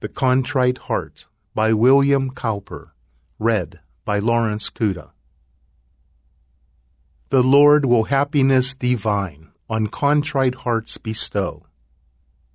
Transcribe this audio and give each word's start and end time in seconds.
The 0.00 0.08
Contrite 0.08 0.78
Heart 0.78 1.26
by 1.54 1.74
William 1.74 2.30
Cowper. 2.30 2.92
Read 3.38 3.80
by 4.06 4.18
Lawrence 4.18 4.70
Cuda. 4.70 5.10
The 7.28 7.42
Lord 7.42 7.84
will 7.84 8.04
happiness 8.04 8.74
divine 8.74 9.48
on 9.68 9.88
contrite 9.88 10.54
hearts 10.54 10.96
bestow. 10.96 11.66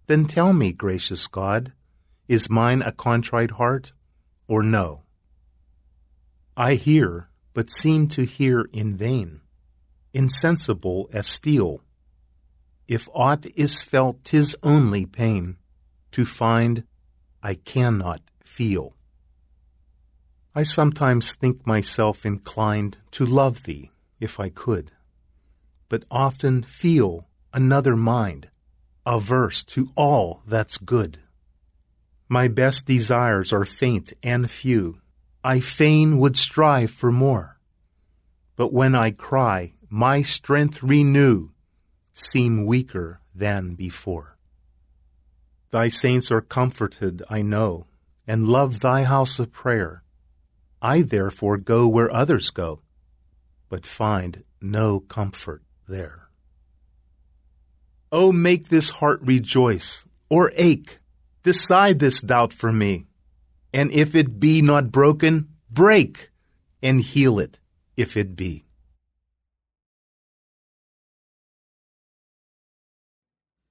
Then 0.07 0.25
tell 0.25 0.53
me, 0.53 0.73
gracious 0.73 1.27
God, 1.27 1.73
is 2.27 2.49
mine 2.49 2.81
a 2.81 2.91
contrite 2.91 3.51
heart 3.51 3.93
or 4.47 4.63
no? 4.63 5.03
I 6.57 6.73
hear, 6.73 7.29
but 7.53 7.69
seem 7.71 8.07
to 8.07 8.23
hear 8.23 8.67
in 8.73 8.97
vain, 8.97 9.41
insensible 10.15 11.11
as 11.13 11.27
steel. 11.27 11.81
If 12.87 13.07
aught 13.13 13.45
is 13.55 13.83
felt, 13.83 14.23
'tis 14.23 14.55
only 14.63 15.05
pain 15.05 15.57
to 16.11 16.25
find 16.25 16.85
I 17.45 17.53
cannot 17.53 18.21
feel. 18.43 18.95
I 20.55 20.63
sometimes 20.63 21.35
think 21.35 21.67
myself 21.67 22.25
inclined 22.25 22.97
to 23.11 23.23
love 23.23 23.65
thee, 23.65 23.91
if 24.19 24.39
I 24.39 24.49
could, 24.49 24.89
but 25.87 26.05
often 26.09 26.63
feel 26.63 27.27
another 27.53 27.95
mind, 27.95 28.49
averse 29.05 29.63
to 29.65 29.91
all 29.95 30.41
that's 30.47 30.79
good. 30.79 31.19
My 32.27 32.47
best 32.47 32.87
desires 32.87 33.53
are 33.53 33.63
faint 33.63 34.11
and 34.23 34.49
few. 34.49 34.99
I 35.43 35.59
fain 35.59 36.17
would 36.17 36.37
strive 36.37 36.89
for 36.89 37.11
more. 37.11 37.59
But 38.55 38.73
when 38.73 38.95
I 38.95 39.11
cry, 39.11 39.75
my 39.87 40.23
strength 40.23 40.81
renew, 40.81 41.49
seem 42.15 42.65
weaker 42.65 43.21
than 43.35 43.75
before. 43.75 44.34
Thy 45.75 45.89
saints 45.89 46.31
are 46.31 46.39
comforted, 46.39 47.21
I 47.29 47.41
know, 47.41 47.85
and 48.25 48.47
love 48.47 48.79
thy 48.79 49.03
house 49.03 49.39
of 49.39 49.51
prayer. 49.51 50.03
I 50.81 51.01
therefore 51.01 51.57
go 51.57 51.85
where 51.85 52.09
others 52.09 52.49
go, 52.49 52.79
but 53.67 53.85
find 53.85 54.45
no 54.61 55.01
comfort 55.01 55.63
there. 55.85 56.29
Oh, 58.09 58.31
make 58.31 58.69
this 58.69 58.87
heart 58.89 59.19
rejoice, 59.21 60.05
or 60.29 60.53
ache. 60.55 60.99
Decide 61.43 61.99
this 61.99 62.21
doubt 62.21 62.53
for 62.53 62.71
me. 62.71 63.07
And 63.73 63.91
if 63.91 64.15
it 64.15 64.39
be 64.39 64.61
not 64.61 64.93
broken, 64.93 65.49
break, 65.69 66.31
and 66.81 67.01
heal 67.01 67.37
it 67.37 67.59
if 67.97 68.15
it 68.15 68.37
be. 68.37 68.63